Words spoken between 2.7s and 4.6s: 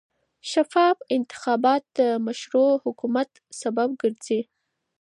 حکومت سبب ګرځي